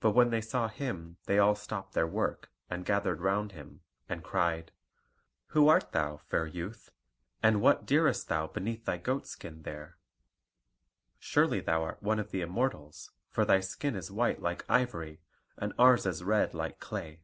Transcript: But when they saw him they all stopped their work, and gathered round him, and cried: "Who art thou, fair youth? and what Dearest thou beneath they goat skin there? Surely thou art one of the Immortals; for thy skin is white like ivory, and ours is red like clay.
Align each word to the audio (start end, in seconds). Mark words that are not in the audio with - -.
But 0.00 0.12
when 0.12 0.30
they 0.30 0.40
saw 0.40 0.68
him 0.68 1.18
they 1.26 1.38
all 1.38 1.54
stopped 1.54 1.92
their 1.92 2.06
work, 2.06 2.50
and 2.70 2.82
gathered 2.82 3.20
round 3.20 3.52
him, 3.52 3.82
and 4.08 4.24
cried: 4.24 4.72
"Who 5.48 5.68
art 5.68 5.92
thou, 5.92 6.16
fair 6.16 6.46
youth? 6.46 6.88
and 7.42 7.60
what 7.60 7.84
Dearest 7.84 8.28
thou 8.30 8.46
beneath 8.46 8.86
they 8.86 8.96
goat 8.96 9.26
skin 9.26 9.60
there? 9.64 9.98
Surely 11.18 11.60
thou 11.60 11.82
art 11.82 12.02
one 12.02 12.18
of 12.18 12.30
the 12.30 12.40
Immortals; 12.40 13.10
for 13.28 13.44
thy 13.44 13.60
skin 13.60 13.96
is 13.96 14.10
white 14.10 14.40
like 14.40 14.64
ivory, 14.66 15.20
and 15.58 15.74
ours 15.78 16.06
is 16.06 16.24
red 16.24 16.54
like 16.54 16.80
clay. 16.80 17.20